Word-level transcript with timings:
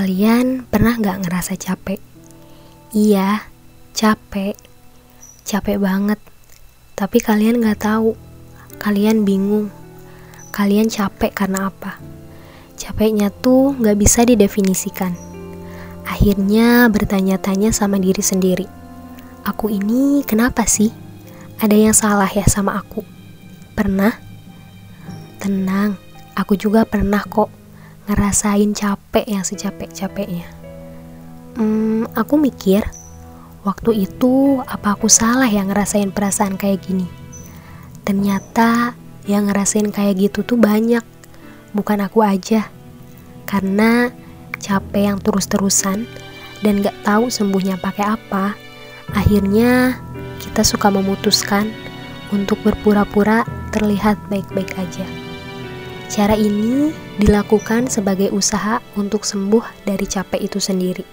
Kalian 0.00 0.64
pernah 0.64 0.96
gak 0.96 1.28
ngerasa 1.28 1.60
capek? 1.60 2.00
Iya, 2.96 3.44
capek. 3.92 4.56
Capek 5.44 5.76
banget. 5.76 6.16
Tapi 6.96 7.20
kalian 7.20 7.60
gak 7.60 7.84
tahu. 7.84 8.16
Kalian 8.80 9.28
bingung. 9.28 9.68
Kalian 10.56 10.88
capek 10.88 11.36
karena 11.36 11.68
apa? 11.68 12.00
Capeknya 12.80 13.28
tuh 13.28 13.76
gak 13.76 14.00
bisa 14.00 14.24
didefinisikan. 14.24 15.12
Akhirnya 16.08 16.88
bertanya-tanya 16.88 17.68
sama 17.68 18.00
diri 18.00 18.24
sendiri. 18.24 18.64
Aku 19.44 19.68
ini 19.68 20.24
kenapa 20.24 20.64
sih? 20.64 20.88
Ada 21.60 21.76
yang 21.76 21.92
salah 21.92 22.32
ya 22.32 22.48
sama 22.48 22.80
aku? 22.80 23.04
Pernah? 23.76 24.16
Tenang, 25.44 26.00
aku 26.32 26.56
juga 26.56 26.88
pernah 26.88 27.20
kok 27.20 27.59
ngerasain 28.10 28.74
capek 28.74 29.22
yang 29.30 29.46
secapek-capeknya. 29.46 30.50
Hmm, 31.54 32.10
aku 32.18 32.34
mikir, 32.34 32.82
waktu 33.62 34.10
itu 34.10 34.58
apa 34.66 34.98
aku 34.98 35.06
salah 35.06 35.46
yang 35.46 35.70
ngerasain 35.70 36.10
perasaan 36.10 36.58
kayak 36.58 36.82
gini? 36.82 37.06
Ternyata 38.02 38.98
yang 39.30 39.46
ngerasain 39.46 39.94
kayak 39.94 40.18
gitu 40.18 40.42
tuh 40.42 40.58
banyak, 40.58 41.06
bukan 41.70 42.02
aku 42.02 42.26
aja. 42.26 42.66
Karena 43.46 44.10
capek 44.58 45.14
yang 45.14 45.18
terus-terusan 45.22 46.10
dan 46.66 46.82
gak 46.82 46.98
tahu 47.06 47.30
sembuhnya 47.30 47.78
pakai 47.78 48.18
apa, 48.18 48.58
akhirnya 49.14 50.02
kita 50.42 50.66
suka 50.66 50.90
memutuskan 50.90 51.70
untuk 52.34 52.58
berpura-pura 52.66 53.46
terlihat 53.70 54.18
baik-baik 54.26 54.74
aja. 54.78 55.19
Cara 56.10 56.34
ini 56.34 56.90
dilakukan 57.22 57.86
sebagai 57.86 58.34
usaha 58.34 58.82
untuk 58.98 59.22
sembuh 59.22 59.86
dari 59.86 60.02
capek 60.10 60.42
itu 60.42 60.58
sendiri. 60.58 61.06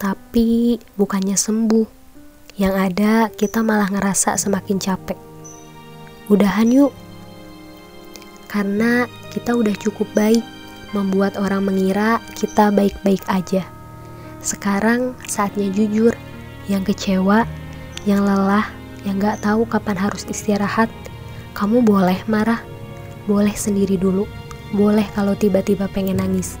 Tapi 0.00 0.80
bukannya 0.96 1.36
sembuh, 1.36 1.84
yang 2.56 2.72
ada 2.72 3.28
kita 3.28 3.60
malah 3.60 3.92
ngerasa 3.92 4.40
semakin 4.40 4.80
capek. 4.80 5.20
Udahan 6.32 6.72
yuk, 6.72 6.88
karena 8.48 9.04
kita 9.28 9.52
udah 9.52 9.76
cukup 9.76 10.08
baik 10.16 10.40
membuat 10.96 11.36
orang 11.36 11.68
mengira 11.68 12.16
kita 12.32 12.72
baik-baik 12.72 13.20
aja. 13.28 13.60
Sekarang 14.40 15.12
saatnya 15.28 15.68
jujur, 15.68 16.16
yang 16.64 16.80
kecewa, 16.80 17.44
yang 18.08 18.24
lelah, 18.24 18.72
yang 19.04 19.20
gak 19.20 19.44
tahu 19.44 19.68
kapan 19.68 20.00
harus 20.00 20.24
istirahat, 20.32 20.88
kamu 21.52 21.84
boleh 21.84 22.16
marah 22.24 22.71
boleh 23.26 23.54
sendiri 23.54 23.98
dulu. 23.98 24.26
Boleh 24.72 25.04
kalau 25.12 25.36
tiba-tiba 25.36 25.86
pengen 25.90 26.18
nangis. 26.18 26.56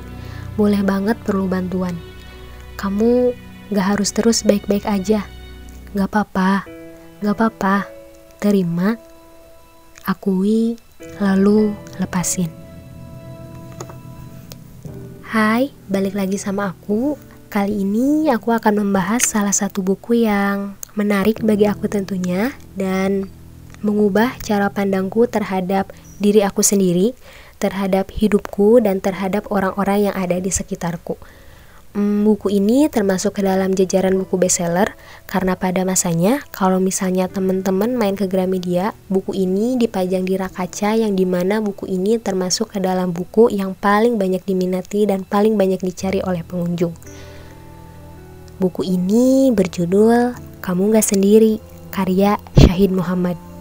Boleh 0.54 0.84
banget 0.84 1.16
perlu 1.24 1.48
bantuan. 1.48 1.96
Kamu 2.76 3.32
gak 3.72 3.96
harus 3.96 4.12
terus 4.12 4.44
baik-baik 4.44 4.84
aja. 4.84 5.24
Gak 5.96 6.08
apa-apa. 6.12 6.68
Gak 7.24 7.34
apa-apa. 7.34 7.88
Terima. 8.36 9.00
Akui. 10.04 10.76
Lalu 11.18 11.74
lepasin. 11.98 12.50
Hai, 15.32 15.72
balik 15.88 16.12
lagi 16.12 16.36
sama 16.36 16.76
aku. 16.76 17.16
Kali 17.48 17.84
ini 17.84 18.28
aku 18.28 18.52
akan 18.52 18.84
membahas 18.84 19.24
salah 19.24 19.52
satu 19.52 19.80
buku 19.80 20.24
yang 20.28 20.76
menarik 20.92 21.40
bagi 21.40 21.64
aku 21.64 21.88
tentunya 21.88 22.52
dan 22.76 23.32
mengubah 23.82 24.38
cara 24.40 24.70
pandangku 24.70 25.26
terhadap 25.26 25.90
diri 26.22 26.46
aku 26.46 26.62
sendiri, 26.62 27.12
terhadap 27.58 28.10
hidupku, 28.14 28.78
dan 28.82 29.02
terhadap 29.02 29.50
orang-orang 29.50 30.10
yang 30.10 30.14
ada 30.16 30.38
di 30.38 30.48
sekitarku. 30.48 31.18
Hmm, 31.92 32.24
buku 32.24 32.48
ini 32.48 32.88
termasuk 32.88 33.36
ke 33.36 33.42
dalam 33.44 33.76
jajaran 33.76 34.16
buku 34.16 34.40
bestseller 34.40 34.96
karena 35.28 35.60
pada 35.60 35.84
masanya 35.84 36.40
kalau 36.48 36.80
misalnya 36.80 37.28
teman-teman 37.28 37.92
main 37.92 38.16
ke 38.16 38.24
Gramedia, 38.24 38.96
buku 39.12 39.36
ini 39.36 39.76
dipajang 39.76 40.24
di 40.24 40.40
rak 40.40 40.56
kaca 40.56 40.96
yang 40.96 41.12
di 41.12 41.28
mana 41.28 41.60
buku 41.60 41.84
ini 41.84 42.16
termasuk 42.16 42.72
ke 42.72 42.78
dalam 42.80 43.12
buku 43.12 43.52
yang 43.52 43.76
paling 43.76 44.16
banyak 44.16 44.40
diminati 44.40 45.04
dan 45.04 45.28
paling 45.28 45.60
banyak 45.60 45.84
dicari 45.84 46.24
oleh 46.24 46.40
pengunjung. 46.40 46.96
Buku 48.56 48.88
ini 48.88 49.52
berjudul 49.52 50.32
Kamu 50.64 50.96
Gak 50.96 51.12
Sendiri, 51.12 51.60
karya 51.92 52.40
Syahid 52.56 52.88
Muhammad. 52.88 53.51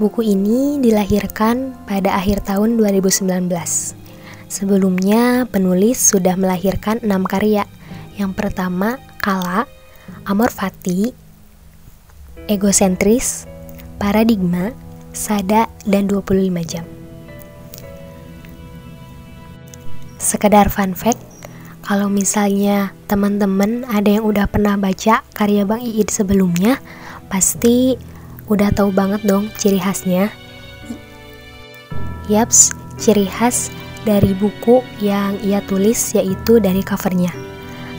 Buku 0.00 0.24
ini 0.24 0.80
dilahirkan 0.80 1.76
pada 1.84 2.16
akhir 2.16 2.48
tahun 2.48 2.80
2019. 2.80 3.52
Sebelumnya, 4.48 5.44
penulis 5.44 6.00
sudah 6.00 6.40
melahirkan 6.40 7.04
enam 7.04 7.28
karya. 7.28 7.68
Yang 8.16 8.32
pertama, 8.32 8.96
Kala, 9.20 9.68
Amor 10.24 10.48
Fati, 10.48 11.12
Egosentris, 12.48 13.44
Paradigma, 14.00 14.72
Sada, 15.12 15.68
dan 15.84 16.08
25 16.08 16.48
jam. 16.64 16.88
Sekedar 20.16 20.72
fun 20.72 20.96
fact, 20.96 21.20
kalau 21.84 22.08
misalnya 22.08 22.96
teman-teman 23.04 23.84
ada 23.84 24.16
yang 24.16 24.24
udah 24.24 24.48
pernah 24.48 24.80
baca 24.80 25.20
karya 25.36 25.68
Bang 25.68 25.84
Iid 25.84 26.08
sebelumnya, 26.08 26.80
pasti 27.28 28.00
Udah 28.50 28.74
tahu 28.74 28.90
banget 28.90 29.22
dong 29.22 29.46
ciri 29.54 29.78
khasnya? 29.78 30.26
Yaps, 32.26 32.74
ciri 32.98 33.30
khas 33.30 33.70
dari 34.02 34.34
buku 34.34 34.82
yang 34.98 35.38
ia 35.38 35.62
tulis 35.62 36.10
yaitu 36.18 36.58
dari 36.58 36.82
covernya. 36.82 37.30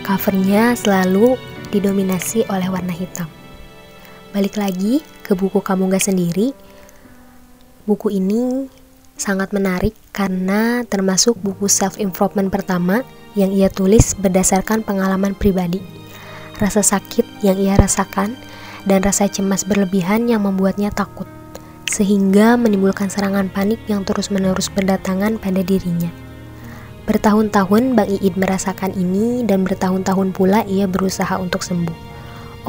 Covernya 0.03 0.75
selalu 0.75 1.40
didominasi 1.72 2.44
oleh 2.51 2.67
warna 2.67 2.91
hitam. 2.91 3.31
Balik 4.35 4.59
lagi 4.59 5.00
ke 5.23 5.31
buku 5.40 5.63
Kamu 5.63 5.88
Gak 5.88 6.11
Sendiri. 6.11 6.51
Buku 7.88 8.11
ini 8.11 8.67
sangat 9.16 9.56
menarik 9.56 9.95
karena 10.11 10.84
termasuk 10.84 11.40
buku 11.40 11.72
self-improvement 11.72 12.51
pertama 12.51 13.07
yang 13.40 13.56
ia 13.56 13.72
tulis 13.72 14.19
berdasarkan 14.19 14.84
pengalaman 14.84 15.31
pribadi. 15.31 15.79
Rasa 16.59 16.84
sakit 16.84 17.40
yang 17.40 17.56
ia 17.56 17.79
rasakan 17.79 18.35
dan 18.85 19.05
rasa 19.05 19.29
cemas 19.29 19.65
berlebihan 19.65 20.25
yang 20.25 20.45
membuatnya 20.45 20.89
takut, 20.89 21.27
sehingga 21.89 22.55
menimbulkan 22.57 23.09
serangan 23.11 23.49
panik 23.51 23.81
yang 23.85 24.01
terus-menerus 24.07 24.69
berdatangan 24.73 25.37
pada 25.37 25.61
dirinya. 25.61 26.09
Bertahun-tahun 27.05 27.97
Bang 27.97 28.09
Iid 28.09 28.37
merasakan 28.37 28.93
ini 28.93 29.43
dan 29.43 29.65
bertahun-tahun 29.65 30.31
pula 30.37 30.61
ia 30.69 30.85
berusaha 30.85 31.35
untuk 31.41 31.65
sembuh. 31.65 31.97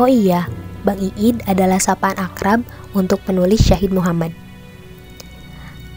Oh 0.00 0.08
iya, 0.08 0.48
Bang 0.82 0.98
Iid 0.98 1.46
adalah 1.46 1.78
sapaan 1.78 2.16
akrab 2.16 2.64
untuk 2.96 3.20
penulis 3.22 3.60
Syahid 3.62 3.92
Muhammad. 3.92 4.32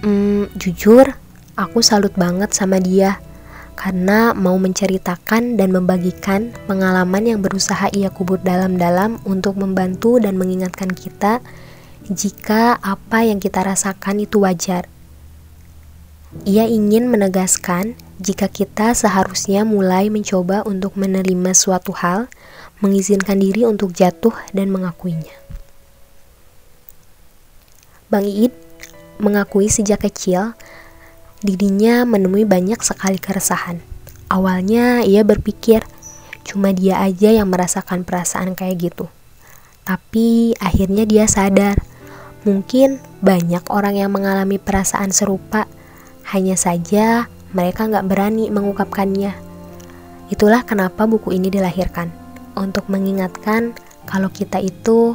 Hmm, 0.03 0.51
jujur, 0.59 1.15
aku 1.55 1.79
salut 1.79 2.13
banget 2.13 2.51
sama 2.53 2.77
dia 2.77 3.17
karena 3.75 4.31
mau 4.31 4.55
menceritakan 4.55 5.59
dan 5.59 5.69
membagikan 5.75 6.55
pengalaman 6.65 7.27
yang 7.27 7.39
berusaha 7.43 7.91
ia 7.91 8.07
kubur 8.09 8.39
dalam-dalam 8.39 9.19
untuk 9.27 9.59
membantu 9.59 10.17
dan 10.17 10.39
mengingatkan 10.39 10.89
kita 10.89 11.43
jika 12.07 12.79
apa 12.79 13.27
yang 13.27 13.43
kita 13.43 13.61
rasakan 13.61 14.23
itu 14.23 14.41
wajar. 14.41 14.87
Ia 16.43 16.67
ingin 16.67 17.07
menegaskan 17.07 17.95
jika 18.19 18.51
kita 18.51 18.91
seharusnya 18.95 19.63
mulai 19.63 20.11
mencoba 20.11 20.63
untuk 20.67 20.99
menerima 20.99 21.51
suatu 21.55 21.95
hal, 21.95 22.27
mengizinkan 22.83 23.39
diri 23.39 23.63
untuk 23.63 23.95
jatuh 23.95 24.35
dan 24.51 24.71
mengakuinya. 24.71 25.35
Bang 28.11 28.27
Iid 28.27 28.51
mengakui 29.19 29.71
sejak 29.71 30.03
kecil 30.03 30.53
dirinya 31.45 32.03
menemui 32.03 32.43
banyak 32.43 32.81
sekali 32.81 33.21
keresahan. 33.21 33.77
Awalnya 34.27 35.05
ia 35.05 35.21
berpikir 35.21 35.85
cuma 36.41 36.73
dia 36.73 36.97
aja 37.01 37.29
yang 37.29 37.53
merasakan 37.53 38.01
perasaan 38.01 38.57
kayak 38.57 38.89
gitu. 38.89 39.05
Tapi 39.85 40.57
akhirnya 40.57 41.05
dia 41.05 41.29
sadar, 41.29 41.77
mungkin 42.41 42.97
banyak 43.21 43.69
orang 43.69 44.01
yang 44.01 44.09
mengalami 44.09 44.57
perasaan 44.57 45.13
serupa, 45.13 45.69
hanya 46.33 46.57
saja 46.57 47.29
mereka 47.53 47.85
nggak 47.85 48.09
berani 48.09 48.49
mengungkapkannya. 48.49 49.33
Itulah 50.33 50.65
kenapa 50.65 51.05
buku 51.05 51.37
ini 51.37 51.53
dilahirkan, 51.53 52.09
untuk 52.57 52.89
mengingatkan 52.89 53.77
kalau 54.09 54.33
kita 54.33 54.57
itu 54.57 55.13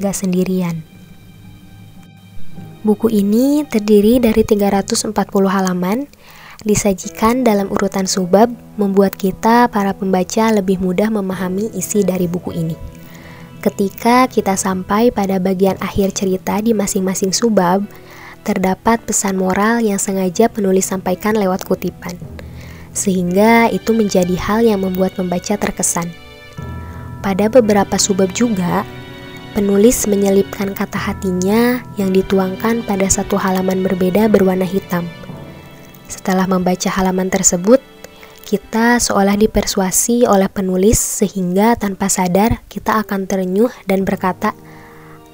gak 0.00 0.16
sendirian. 0.16 0.93
Buku 2.84 3.08
ini 3.08 3.64
terdiri 3.64 4.20
dari 4.20 4.44
340 4.44 5.16
halaman, 5.48 6.04
disajikan 6.68 7.40
dalam 7.40 7.72
urutan 7.72 8.04
subbab, 8.04 8.52
membuat 8.76 9.16
kita 9.16 9.72
para 9.72 9.96
pembaca 9.96 10.52
lebih 10.52 10.76
mudah 10.84 11.08
memahami 11.08 11.72
isi 11.72 12.04
dari 12.04 12.28
buku 12.28 12.52
ini. 12.52 12.76
Ketika 13.64 14.28
kita 14.28 14.52
sampai 14.60 15.08
pada 15.08 15.40
bagian 15.40 15.80
akhir 15.80 16.12
cerita 16.12 16.60
di 16.60 16.76
masing-masing 16.76 17.32
subbab, 17.32 17.88
terdapat 18.44 19.00
pesan 19.00 19.40
moral 19.40 19.80
yang 19.80 19.96
sengaja 19.96 20.52
penulis 20.52 20.84
sampaikan 20.84 21.32
lewat 21.40 21.64
kutipan. 21.64 22.20
sehingga 22.94 23.66
itu 23.74 23.90
menjadi 23.90 24.38
hal 24.38 24.62
yang 24.62 24.86
membuat 24.86 25.18
pembaca 25.18 25.58
terkesan. 25.58 26.14
Pada 27.20 27.50
beberapa 27.50 27.98
subbab 27.98 28.30
juga, 28.30 28.86
penulis 29.54 30.10
menyelipkan 30.10 30.74
kata 30.74 30.98
hatinya 30.98 31.78
yang 31.94 32.10
dituangkan 32.10 32.82
pada 32.82 33.06
satu 33.06 33.38
halaman 33.38 33.86
berbeda 33.86 34.26
berwarna 34.26 34.66
hitam. 34.66 35.06
Setelah 36.10 36.50
membaca 36.50 36.90
halaman 36.90 37.30
tersebut, 37.30 37.78
kita 38.42 38.98
seolah 38.98 39.38
dipersuasi 39.38 40.26
oleh 40.26 40.50
penulis 40.50 40.98
sehingga 40.98 41.78
tanpa 41.78 42.10
sadar 42.10 42.60
kita 42.66 42.98
akan 43.00 43.30
terenyuh 43.30 43.70
dan 43.86 44.02
berkata, 44.02 44.52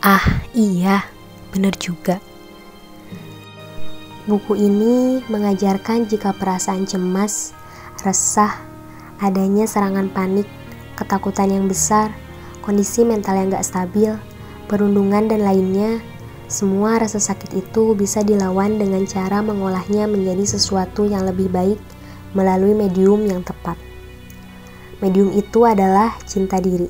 "Ah, 0.05 0.45
iya, 0.53 1.09
benar 1.51 1.75
juga." 1.81 2.21
Buku 4.29 4.55
ini 4.55 5.25
mengajarkan 5.27 6.07
jika 6.07 6.37
perasaan 6.37 6.85
cemas, 6.85 7.57
resah, 8.05 8.53
adanya 9.19 9.65
serangan 9.65 10.13
panik, 10.13 10.47
ketakutan 10.95 11.51
yang 11.51 11.67
besar, 11.67 12.13
kondisi 12.71 13.03
mental 13.03 13.35
yang 13.35 13.51
gak 13.51 13.67
stabil, 13.67 14.15
perundungan 14.71 15.27
dan 15.27 15.43
lainnya, 15.43 15.99
semua 16.47 17.03
rasa 17.03 17.19
sakit 17.19 17.59
itu 17.59 17.99
bisa 17.99 18.23
dilawan 18.23 18.79
dengan 18.79 19.03
cara 19.11 19.43
mengolahnya 19.43 20.07
menjadi 20.07 20.55
sesuatu 20.55 21.03
yang 21.03 21.27
lebih 21.27 21.51
baik 21.51 21.83
melalui 22.31 22.79
medium 22.79 23.27
yang 23.27 23.43
tepat. 23.43 23.75
Medium 25.03 25.35
itu 25.35 25.67
adalah 25.67 26.15
cinta 26.31 26.63
diri, 26.63 26.87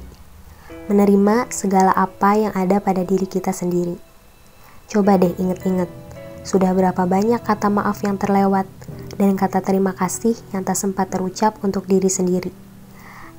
menerima 0.93 1.49
segala 1.49 1.97
apa 1.97 2.37
yang 2.37 2.53
ada 2.53 2.77
pada 2.77 3.01
diri 3.01 3.25
kita 3.25 3.57
sendiri. 3.57 3.97
Coba 4.85 5.17
deh 5.17 5.33
inget-inget, 5.41 5.89
sudah 6.45 6.77
berapa 6.77 7.09
banyak 7.09 7.41
kata 7.41 7.73
maaf 7.73 8.05
yang 8.05 8.21
terlewat 8.21 8.69
dan 9.17 9.33
kata 9.33 9.65
terima 9.65 9.97
kasih 9.97 10.37
yang 10.53 10.61
tak 10.61 10.77
sempat 10.77 11.09
terucap 11.09 11.57
untuk 11.65 11.89
diri 11.89 12.13
sendiri. 12.13 12.53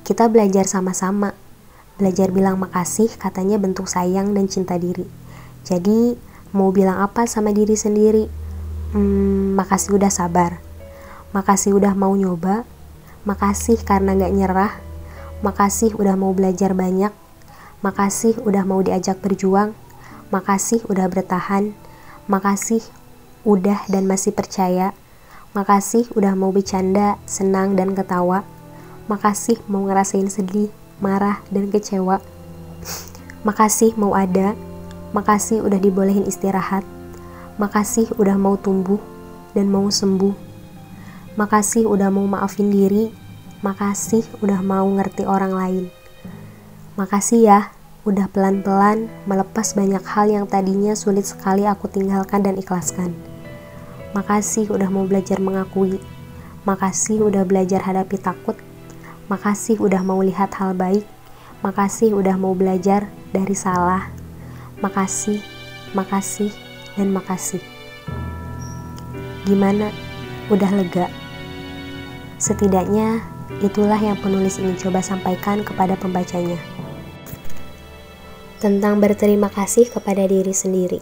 Kita 0.02 0.26
belajar 0.26 0.66
sama-sama, 0.66 1.38
belajar 2.02 2.34
bilang 2.34 2.58
makasih 2.58 3.06
katanya 3.14 3.62
bentuk 3.62 3.86
sayang 3.86 4.34
dan 4.34 4.50
cinta 4.50 4.74
diri. 4.74 5.06
Jadi, 5.62 6.18
mau 6.50 6.74
bilang 6.74 6.98
apa 6.98 7.30
sama 7.30 7.54
diri 7.54 7.78
sendiri? 7.78 8.26
Hmm, 8.90 9.54
makasih 9.54 9.94
udah 9.94 10.10
sabar 10.10 10.72
Makasih 11.32 11.72
udah 11.72 11.96
mau 11.96 12.12
nyoba. 12.12 12.68
Makasih 13.24 13.80
karena 13.88 14.12
gak 14.12 14.36
nyerah. 14.36 14.72
Makasih 15.40 15.96
udah 15.96 16.12
mau 16.12 16.36
belajar 16.36 16.76
banyak. 16.76 17.08
Makasih 17.80 18.36
udah 18.44 18.68
mau 18.68 18.84
diajak 18.84 19.16
berjuang. 19.24 19.72
Makasih 20.28 20.84
udah 20.92 21.08
bertahan. 21.08 21.72
Makasih 22.28 22.84
udah 23.48 23.80
dan 23.88 24.04
masih 24.04 24.36
percaya. 24.36 24.92
Makasih 25.56 26.12
udah 26.12 26.36
mau 26.36 26.52
bercanda, 26.52 27.16
senang, 27.24 27.80
dan 27.80 27.96
ketawa. 27.96 28.44
Makasih 29.08 29.56
mau 29.72 29.88
ngerasain 29.88 30.28
sedih, 30.28 30.68
marah, 31.02 31.42
dan 31.50 31.68
kecewa. 31.68 32.22
Makasih 33.42 33.98
mau 33.98 34.14
ada. 34.14 34.54
Makasih 35.10 35.66
udah 35.66 35.82
dibolehin 35.82 36.24
istirahat. 36.24 36.86
Makasih 37.58 38.14
udah 38.16 38.38
mau 38.38 38.54
tumbuh 38.54 39.02
dan 39.52 39.68
mau 39.68 39.90
sembuh. 39.90 40.32
Makasih 41.34 41.84
udah 41.90 42.08
mau 42.08 42.24
maafin 42.24 42.70
diri. 42.70 43.10
Makasih 43.60 44.24
udah 44.40 44.62
mau 44.62 44.86
ngerti 44.86 45.26
orang 45.26 45.52
lain. 45.52 45.84
Makasih 46.94 47.40
ya, 47.44 47.60
udah 48.02 48.26
pelan-pelan 48.30 49.06
melepas 49.30 49.78
banyak 49.78 50.02
hal 50.02 50.26
yang 50.26 50.46
tadinya 50.50 50.94
sulit 50.94 51.22
sekali 51.26 51.66
aku 51.66 51.86
tinggalkan 51.86 52.42
dan 52.42 52.58
ikhlaskan. 52.58 53.14
Makasih 54.12 54.68
udah 54.70 54.90
mau 54.90 55.06
belajar 55.06 55.38
mengakui. 55.38 56.02
Makasih 56.62 57.26
udah 57.26 57.42
belajar 57.42 57.82
hadapi 57.82 58.18
takut. 58.22 58.54
Makasih 59.32 59.80
udah 59.80 60.04
mau 60.04 60.20
lihat 60.20 60.52
hal 60.60 60.76
baik. 60.76 61.08
Makasih 61.64 62.12
udah 62.12 62.36
mau 62.36 62.52
belajar 62.52 63.08
dari 63.32 63.56
salah. 63.56 64.12
Makasih, 64.84 65.40
makasih, 65.96 66.52
dan 67.00 67.08
makasih. 67.16 67.64
Gimana? 69.48 69.88
Udah 70.52 70.68
lega? 70.76 71.08
Setidaknya 72.36 73.24
itulah 73.64 73.96
yang 73.96 74.20
penulis 74.20 74.60
ingin 74.60 74.76
coba 74.76 75.00
sampaikan 75.00 75.64
kepada 75.64 75.96
pembacanya. 75.96 76.60
Tentang 78.60 79.00
berterima 79.00 79.48
kasih 79.48 79.88
kepada 79.88 80.28
diri 80.28 80.52
sendiri. 80.52 81.00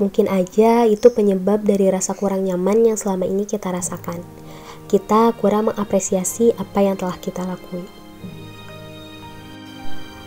Mungkin 0.00 0.32
aja 0.32 0.88
itu 0.88 1.12
penyebab 1.12 1.60
dari 1.68 1.92
rasa 1.92 2.16
kurang 2.16 2.48
nyaman 2.48 2.88
yang 2.88 2.96
selama 2.96 3.28
ini 3.28 3.44
kita 3.44 3.68
rasakan. 3.68 4.39
Kita 4.90 5.30
kurang 5.38 5.70
mengapresiasi 5.70 6.50
apa 6.58 6.82
yang 6.82 6.98
telah 6.98 7.14
kita 7.14 7.46
lakui. 7.46 7.86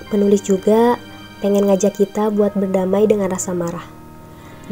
Penulis 0.07 0.39
juga 0.39 0.95
pengen 1.43 1.67
ngajak 1.67 1.99
kita 1.99 2.31
buat 2.31 2.55
berdamai 2.55 3.03
dengan 3.03 3.27
rasa 3.27 3.51
marah. 3.51 3.83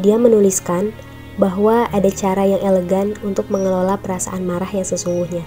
Dia 0.00 0.16
menuliskan 0.16 0.96
bahwa 1.36 1.92
ada 1.92 2.08
cara 2.08 2.48
yang 2.48 2.64
elegan 2.64 3.12
untuk 3.20 3.52
mengelola 3.52 4.00
perasaan 4.00 4.48
marah 4.48 4.72
yang 4.72 4.88
sesungguhnya 4.88 5.44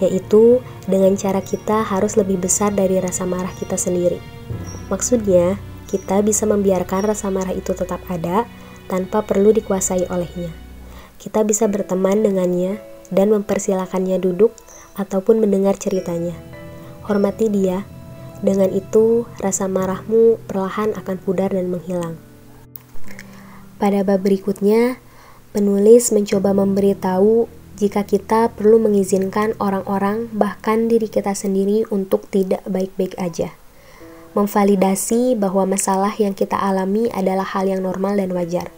yaitu 0.00 0.64
dengan 0.88 1.12
cara 1.14 1.44
kita 1.44 1.84
harus 1.84 2.16
lebih 2.16 2.40
besar 2.40 2.72
dari 2.72 2.96
rasa 2.98 3.28
marah 3.28 3.52
kita 3.52 3.76
sendiri. 3.76 4.16
Maksudnya, 4.88 5.60
kita 5.92 6.24
bisa 6.24 6.48
membiarkan 6.48 7.12
rasa 7.12 7.28
marah 7.28 7.52
itu 7.52 7.76
tetap 7.76 8.00
ada 8.08 8.48
tanpa 8.88 9.22
perlu 9.22 9.52
dikuasai 9.52 10.08
olehnya. 10.08 10.50
Kita 11.20 11.44
bisa 11.44 11.68
berteman 11.68 12.24
dengannya 12.24 12.80
dan 13.10 13.34
mempersilahkannya 13.34 14.18
duduk 14.22 14.54
ataupun 14.98 15.42
mendengar 15.42 15.76
ceritanya. 15.78 16.34
Hormati 17.06 17.50
dia, 17.50 17.84
dengan 18.40 18.72
itu 18.72 19.28
rasa 19.38 19.68
marahmu 19.68 20.40
perlahan 20.48 20.96
akan 20.96 21.16
pudar 21.20 21.52
dan 21.52 21.68
menghilang. 21.68 22.16
Pada 23.76 24.00
bab 24.04 24.24
berikutnya, 24.24 24.96
penulis 25.52 26.12
mencoba 26.12 26.52
memberitahu 26.56 27.48
jika 27.80 28.04
kita 28.04 28.52
perlu 28.52 28.76
mengizinkan 28.76 29.56
orang-orang, 29.56 30.28
bahkan 30.36 30.84
diri 30.84 31.08
kita 31.08 31.32
sendiri, 31.32 31.88
untuk 31.88 32.28
tidak 32.28 32.60
baik-baik 32.68 33.16
aja. 33.16 33.56
Memvalidasi 34.36 35.32
bahwa 35.32 35.64
masalah 35.64 36.12
yang 36.20 36.36
kita 36.36 36.60
alami 36.60 37.08
adalah 37.08 37.48
hal 37.56 37.72
yang 37.72 37.80
normal 37.80 38.20
dan 38.20 38.36
wajar. 38.36 38.68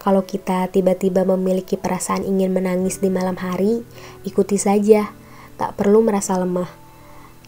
Kalau 0.00 0.24
kita 0.24 0.64
tiba-tiba 0.72 1.28
memiliki 1.28 1.76
perasaan 1.76 2.24
ingin 2.24 2.56
menangis 2.56 3.04
di 3.04 3.12
malam 3.12 3.36
hari, 3.36 3.84
ikuti 4.24 4.56
saja, 4.56 5.12
tak 5.60 5.76
perlu 5.76 6.00
merasa 6.00 6.40
lemah. 6.40 6.72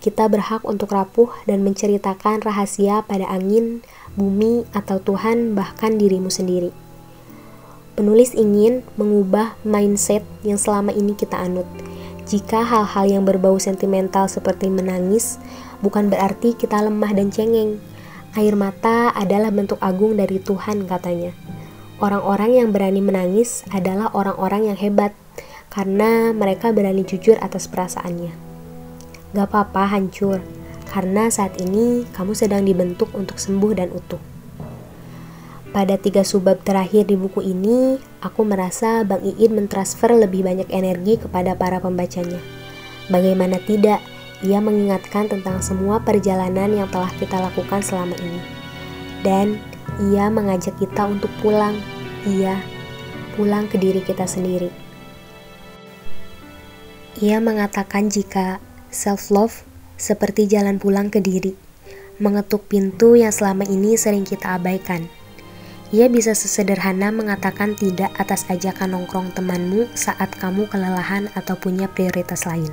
Kita 0.05 0.29
berhak 0.29 0.61
untuk 0.69 0.93
rapuh 0.93 1.33
dan 1.49 1.65
menceritakan 1.65 2.45
rahasia 2.45 3.09
pada 3.09 3.25
angin, 3.33 3.81
bumi, 4.21 4.69
atau 4.77 5.01
Tuhan, 5.01 5.57
bahkan 5.57 5.97
dirimu 5.97 6.29
sendiri. 6.29 6.77
Penulis 7.97 8.37
ingin 8.37 8.85
mengubah 9.01 9.57
mindset 9.65 10.21
yang 10.45 10.61
selama 10.61 10.93
ini 10.93 11.17
kita 11.17 11.41
anut. 11.41 11.65
Jika 12.29 12.61
hal-hal 12.69 13.09
yang 13.09 13.25
berbau 13.25 13.57
sentimental 13.57 14.29
seperti 14.29 14.69
menangis 14.69 15.41
bukan 15.81 16.13
berarti 16.13 16.53
kita 16.53 16.85
lemah 16.85 17.17
dan 17.17 17.33
cengeng. 17.33 17.81
Air 18.33 18.57
mata 18.57 19.13
adalah 19.13 19.53
bentuk 19.53 19.77
agung 19.81 20.17
dari 20.17 20.41
Tuhan 20.41 20.89
katanya. 20.89 21.37
Orang-orang 22.01 22.57
yang 22.57 22.69
berani 22.73 23.05
menangis 23.05 23.67
adalah 23.69 24.09
orang-orang 24.17 24.73
yang 24.73 24.79
hebat 24.79 25.13
karena 25.73 26.33
mereka 26.37 26.73
berani 26.73 27.05
jujur 27.05 27.41
atas 27.41 27.69
perasaannya. 27.69 28.33
Gak 29.33 29.49
apa-apa 29.49 29.89
hancur, 29.89 30.45
karena 30.93 31.33
saat 31.33 31.57
ini 31.57 32.05
kamu 32.13 32.37
sedang 32.37 32.69
dibentuk 32.69 33.09
untuk 33.17 33.41
sembuh 33.41 33.73
dan 33.73 33.89
utuh. 33.93 34.21
Pada 35.73 35.97
tiga 35.97 36.21
subbab 36.21 36.61
terakhir 36.61 37.09
di 37.09 37.17
buku 37.17 37.41
ini, 37.41 37.97
aku 38.21 38.45
merasa 38.45 39.09
Bang 39.09 39.25
Iin 39.25 39.57
mentransfer 39.57 40.13
lebih 40.13 40.45
banyak 40.45 40.69
energi 40.69 41.17
kepada 41.17 41.57
para 41.57 41.81
pembacanya. 41.81 42.37
Bagaimana 43.09 43.57
tidak, 43.65 44.05
ia 44.45 44.61
mengingatkan 44.61 45.33
tentang 45.33 45.65
semua 45.65 46.05
perjalanan 46.05 46.69
yang 46.69 46.93
telah 46.93 47.09
kita 47.17 47.41
lakukan 47.41 47.81
selama 47.81 48.13
ini. 48.21 48.41
Dan 49.25 49.57
ia 49.99 50.33
mengajak 50.33 50.79
kita 50.81 51.05
untuk 51.05 51.29
pulang, 51.45 51.77
iya, 52.25 52.63
pulang 53.37 53.69
ke 53.69 53.77
diri 53.77 54.01
kita 54.01 54.25
sendiri. 54.25 54.73
Ia 57.21 57.43
mengatakan 57.43 58.09
jika 58.09 58.63
self-love 58.89 59.67
seperti 60.01 60.49
jalan 60.49 60.81
pulang 60.81 61.13
ke 61.13 61.21
diri, 61.21 61.53
mengetuk 62.17 62.71
pintu 62.71 63.19
yang 63.19 63.35
selama 63.35 63.69
ini 63.69 63.99
sering 64.01 64.25
kita 64.25 64.57
abaikan 64.57 65.11
ia 65.93 66.09
bisa 66.09 66.33
sesederhana 66.33 67.13
mengatakan 67.13 67.77
tidak 67.77 68.17
atas 68.17 68.49
ajakan 68.49 68.97
nongkrong 68.97 69.29
temanmu 69.37 69.93
saat 69.93 70.33
kamu 70.41 70.65
kelelahan 70.73 71.29
atau 71.37 71.53
punya 71.53 71.85
prioritas 71.85 72.49
lain. 72.49 72.73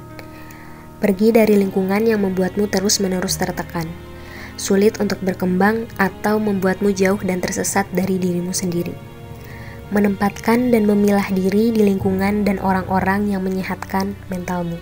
Pergi 1.04 1.36
dari 1.36 1.60
lingkungan 1.60 2.00
yang 2.08 2.24
membuatmu 2.24 2.72
terus-menerus 2.72 3.36
tertekan, 3.36 3.92
sulit 4.60 5.00
untuk 5.00 5.24
berkembang 5.24 5.88
atau 5.96 6.36
membuatmu 6.38 6.92
jauh 6.92 7.18
dan 7.24 7.40
tersesat 7.40 7.88
dari 7.96 8.20
dirimu 8.20 8.52
sendiri. 8.52 8.92
Menempatkan 9.90 10.70
dan 10.70 10.86
memilah 10.86 11.26
diri 11.32 11.72
di 11.74 11.82
lingkungan 11.82 12.46
dan 12.46 12.60
orang-orang 12.60 13.32
yang 13.32 13.42
menyehatkan 13.42 14.14
mentalmu. 14.28 14.78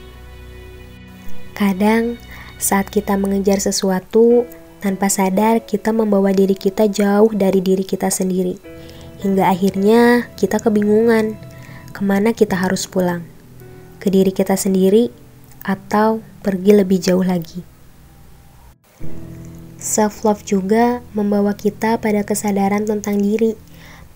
Kadang, 1.56 2.20
saat 2.58 2.90
kita 2.90 3.16
mengejar 3.16 3.62
sesuatu, 3.62 4.50
tanpa 4.82 5.08
sadar 5.08 5.64
kita 5.64 5.94
membawa 5.94 6.34
diri 6.34 6.58
kita 6.58 6.90
jauh 6.90 7.30
dari 7.32 7.62
diri 7.62 7.86
kita 7.86 8.10
sendiri. 8.10 8.58
Hingga 9.22 9.50
akhirnya 9.50 10.30
kita 10.38 10.62
kebingungan 10.62 11.38
ke 11.94 12.02
mana 12.06 12.34
kita 12.34 12.58
harus 12.58 12.86
pulang. 12.86 13.26
Ke 13.98 14.14
diri 14.14 14.30
kita 14.30 14.54
sendiri 14.54 15.10
atau 15.66 16.22
pergi 16.46 16.72
lebih 16.78 17.02
jauh 17.02 17.26
lagi. 17.26 17.77
Self-love 19.88 20.44
juga 20.44 21.00
membawa 21.16 21.56
kita 21.56 21.96
pada 22.04 22.28
kesadaran 22.28 22.84
tentang 22.84 23.24
diri, 23.24 23.56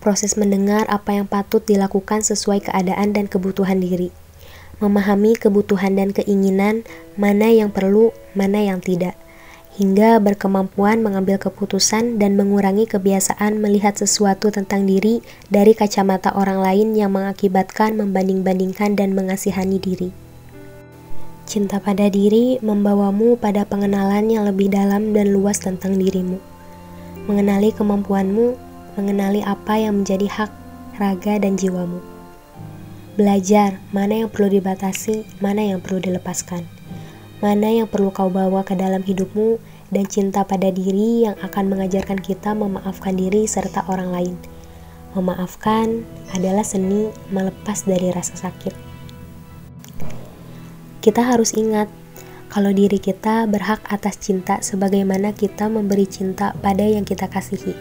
proses 0.04 0.36
mendengar 0.36 0.84
apa 0.92 1.16
yang 1.16 1.24
patut 1.24 1.64
dilakukan 1.64 2.20
sesuai 2.20 2.68
keadaan 2.68 3.16
dan 3.16 3.24
kebutuhan 3.24 3.80
diri 3.80 4.12
memahami 4.82 5.38
kebutuhan 5.38 5.94
dan 5.94 6.10
keinginan, 6.10 6.82
mana 7.14 7.54
yang 7.54 7.70
perlu, 7.70 8.10
mana 8.34 8.58
yang 8.58 8.82
tidak, 8.82 9.14
hingga 9.78 10.18
berkemampuan 10.18 11.06
mengambil 11.06 11.38
keputusan 11.38 12.18
dan 12.18 12.34
mengurangi 12.34 12.90
kebiasaan 12.90 13.62
melihat 13.62 13.94
sesuatu 13.94 14.50
tentang 14.50 14.90
diri 14.90 15.22
dari 15.54 15.78
kacamata 15.78 16.34
orang 16.34 16.58
lain 16.58 16.98
yang 16.98 17.14
mengakibatkan 17.14 17.94
membanding-bandingkan 17.94 18.98
dan 18.98 19.14
mengasihani 19.14 19.78
diri. 19.78 20.10
Cinta 21.52 21.84
pada 21.84 22.08
diri 22.08 22.56
membawamu 22.64 23.36
pada 23.36 23.68
pengenalan 23.68 24.24
yang 24.32 24.48
lebih 24.48 24.72
dalam 24.72 25.12
dan 25.12 25.36
luas 25.36 25.60
tentang 25.60 26.00
dirimu. 26.00 26.40
Mengenali 27.28 27.76
kemampuanmu, 27.76 28.56
mengenali 28.96 29.44
apa 29.44 29.76
yang 29.76 30.00
menjadi 30.00 30.32
hak, 30.32 30.48
raga, 30.96 31.36
dan 31.36 31.60
jiwamu. 31.60 32.00
Belajar 33.20 33.76
mana 33.92 34.24
yang 34.24 34.32
perlu 34.32 34.48
dibatasi, 34.48 35.28
mana 35.44 35.60
yang 35.60 35.84
perlu 35.84 36.00
dilepaskan. 36.00 36.64
Mana 37.44 37.68
yang 37.68 37.84
perlu 37.84 38.08
kau 38.16 38.32
bawa 38.32 38.64
ke 38.64 38.72
dalam 38.72 39.04
hidupmu 39.04 39.60
dan 39.92 40.08
cinta 40.08 40.48
pada 40.48 40.72
diri 40.72 41.28
yang 41.28 41.36
akan 41.36 41.68
mengajarkan 41.68 42.16
kita 42.16 42.56
memaafkan 42.56 43.12
diri 43.12 43.44
serta 43.44 43.84
orang 43.92 44.08
lain. 44.08 44.34
Memaafkan 45.12 46.00
adalah 46.32 46.64
seni 46.64 47.12
melepas 47.28 47.84
dari 47.84 48.08
rasa 48.08 48.40
sakit. 48.40 48.91
Kita 51.02 51.26
harus 51.26 51.50
ingat 51.58 51.90
kalau 52.46 52.70
diri 52.70 53.02
kita 53.02 53.50
berhak 53.50 53.82
atas 53.90 54.22
cinta 54.22 54.62
sebagaimana 54.62 55.34
kita 55.34 55.66
memberi 55.66 56.06
cinta 56.06 56.54
pada 56.62 56.86
yang 56.86 57.02
kita 57.02 57.26
kasihi. 57.26 57.74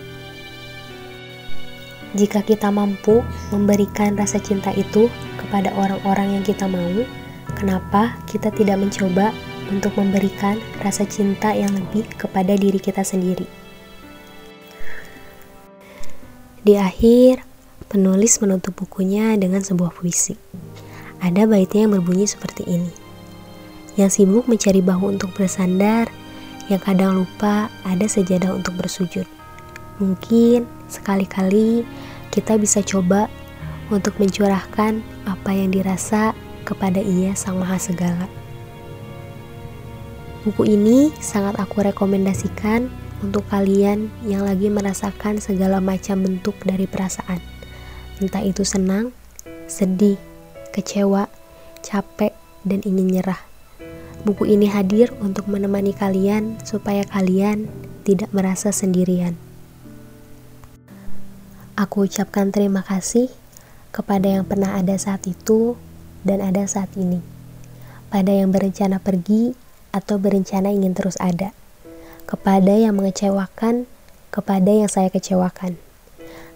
Jika 2.17 2.41
kita 2.41 2.73
mampu 2.73 3.21
memberikan 3.53 4.17
rasa 4.17 4.41
cinta 4.41 4.73
itu 4.73 5.05
kepada 5.37 5.69
orang-orang 5.77 6.41
yang 6.41 6.43
kita 6.43 6.65
mau, 6.65 7.05
kenapa 7.53 8.17
kita 8.25 8.49
tidak 8.51 8.81
mencoba 8.81 9.29
untuk 9.69 9.95
memberikan 9.95 10.57
rasa 10.81 11.05
cinta 11.05 11.53
yang 11.53 11.71
lebih 11.71 12.03
kepada 12.17 12.57
diri 12.57 12.81
kita 12.81 13.05
sendiri? 13.05 13.45
Di 16.65 16.73
akhir, 16.79 17.45
penulis 17.85 18.41
menutup 18.41 18.75
bukunya 18.81 19.37
dengan 19.37 19.61
sebuah 19.61 19.93
puisi. 19.93 20.35
Ada 21.21 21.45
baitnya 21.45 21.85
yang 21.85 21.93
berbunyi 22.01 22.25
seperti 22.25 22.65
ini. 22.65 23.00
Yang 23.99 24.23
sibuk 24.23 24.47
mencari 24.47 24.79
bahu 24.79 25.15
untuk 25.17 25.35
bersandar, 25.35 26.07
yang 26.71 26.79
kadang 26.79 27.19
lupa 27.19 27.67
ada 27.83 28.07
sejadah 28.07 28.55
untuk 28.55 28.79
bersujud. 28.79 29.27
Mungkin 29.99 30.63
sekali-kali 30.87 31.83
kita 32.31 32.55
bisa 32.55 32.79
coba 32.81 33.27
untuk 33.91 34.15
mencurahkan 34.17 35.03
apa 35.27 35.51
yang 35.51 35.69
dirasa 35.75 36.31
kepada 36.63 37.03
Ia 37.03 37.35
Sang 37.35 37.59
Maha 37.59 37.75
Segala. 37.75 38.25
Buku 40.41 40.65
ini 40.65 41.13
sangat 41.21 41.59
aku 41.59 41.85
rekomendasikan 41.85 42.89
untuk 43.21 43.45
kalian 43.51 44.09
yang 44.25 44.47
lagi 44.47 44.73
merasakan 44.73 45.37
segala 45.37 45.77
macam 45.77 46.25
bentuk 46.25 46.57
dari 46.65 46.89
perasaan. 46.89 47.37
Entah 48.17 48.41
itu 48.41 48.65
senang, 48.65 49.13
sedih, 49.69 50.17
kecewa, 50.73 51.29
capek, 51.85 52.33
dan 52.65 52.81
ingin 52.81 53.21
nyerah. 53.21 53.50
Buku 54.21 54.45
ini 54.45 54.69
hadir 54.69 55.09
untuk 55.17 55.49
menemani 55.49 55.97
kalian 55.97 56.61
supaya 56.61 57.01
kalian 57.09 57.65
tidak 58.05 58.29
merasa 58.29 58.69
sendirian. 58.69 59.33
Aku 61.73 62.05
ucapkan 62.05 62.53
terima 62.53 62.85
kasih 62.85 63.33
kepada 63.89 64.29
yang 64.29 64.45
pernah 64.45 64.77
ada 64.77 64.93
saat 65.01 65.25
itu 65.25 65.73
dan 66.21 66.37
ada 66.37 66.69
saat 66.69 66.93
ini. 66.93 67.17
Pada 68.13 68.29
yang 68.29 68.53
berencana 68.53 69.01
pergi 69.01 69.57
atau 69.89 70.21
berencana 70.21 70.69
ingin 70.69 70.93
terus 70.93 71.17
ada. 71.17 71.49
Kepada 72.29 72.77
yang 72.77 73.01
mengecewakan, 73.01 73.89
kepada 74.29 74.69
yang 74.69 74.85
saya 74.85 75.09
kecewakan. 75.09 75.81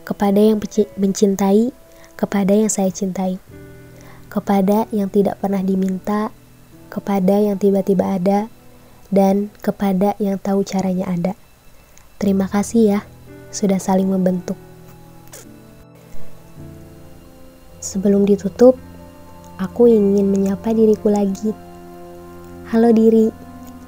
Kepada 0.06 0.38
yang 0.38 0.62
mencintai, 1.02 1.74
kepada 2.14 2.54
yang 2.54 2.70
saya 2.70 2.94
cintai. 2.94 3.42
Kepada 4.30 4.86
yang 4.94 5.10
tidak 5.10 5.42
pernah 5.42 5.66
diminta, 5.66 6.30
kepada 6.96 7.44
yang 7.44 7.60
tiba-tiba 7.60 8.16
ada, 8.16 8.48
dan 9.12 9.52
kepada 9.60 10.16
yang 10.16 10.40
tahu 10.40 10.64
caranya 10.64 11.12
ada. 11.12 11.36
Terima 12.16 12.48
kasih 12.48 12.96
ya, 12.96 13.00
sudah 13.52 13.76
saling 13.76 14.08
membentuk. 14.08 14.56
Sebelum 17.84 18.24
ditutup, 18.24 18.80
aku 19.60 19.92
ingin 19.92 20.32
menyapa 20.32 20.72
diriku 20.72 21.12
lagi. 21.12 21.52
Halo 22.72 22.96
diri, 22.96 23.28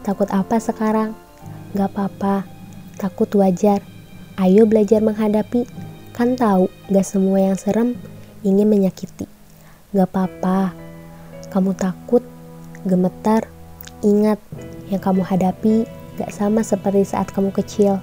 takut 0.04 0.28
apa 0.36 0.60
sekarang? 0.60 1.16
Gak 1.80 1.96
apa-apa, 1.96 2.44
takut 3.00 3.32
wajar. 3.40 3.80
Ayo 4.36 4.68
belajar 4.68 5.00
menghadapi. 5.00 5.64
Kan 6.12 6.36
tahu, 6.36 6.68
gak 6.92 7.08
semua 7.08 7.40
yang 7.40 7.56
serem 7.56 7.96
ingin 8.44 8.68
menyakiti. 8.68 9.26
Gak 9.96 10.12
apa-apa, 10.12 10.76
kamu 11.50 11.74
takut, 11.74 12.22
gemetar, 12.88 13.46
ingat 14.01 14.39
yang 14.88 15.03
kamu 15.03 15.22
hadapi 15.27 15.84
gak 16.17 16.32
sama 16.34 16.63
seperti 16.63 17.03
saat 17.03 17.29
kamu 17.29 17.53
kecil. 17.53 18.00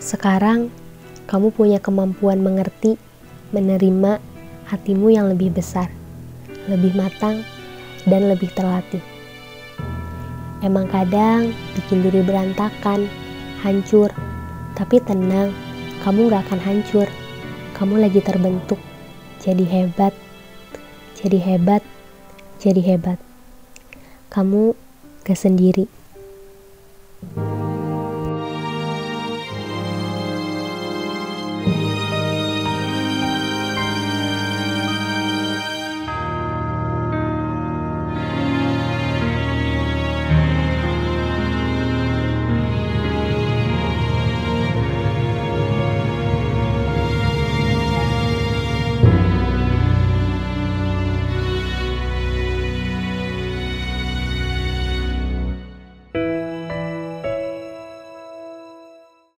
Sekarang, 0.00 0.72
kamu 1.28 1.52
punya 1.52 1.78
kemampuan 1.78 2.40
mengerti 2.40 2.96
menerima 3.52 4.16
hatimu 4.66 5.12
yang 5.12 5.28
lebih 5.28 5.52
besar, 5.52 5.92
lebih 6.66 6.96
matang, 6.96 7.44
dan 8.08 8.26
lebih 8.32 8.48
terlatih. 8.56 9.04
Emang 10.64 10.88
kadang 10.90 11.54
bikin 11.76 12.02
diri 12.02 12.24
berantakan, 12.24 13.06
hancur, 13.62 14.10
tapi 14.74 14.98
tenang, 15.04 15.54
kamu 16.02 16.32
gak 16.32 16.48
akan 16.48 16.60
hancur. 16.64 17.06
Kamu 17.78 17.94
lagi 18.02 18.18
terbentuk, 18.18 18.80
jadi 19.38 19.62
hebat, 19.62 20.10
jadi 21.14 21.38
hebat, 21.38 21.78
jadi 22.58 22.82
hebat. 22.94 23.18
Kamu 24.28 24.74
gak 25.24 25.38
sendiri. 25.38 25.97